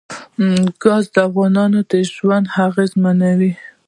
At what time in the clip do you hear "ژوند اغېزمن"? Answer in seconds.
2.15-3.17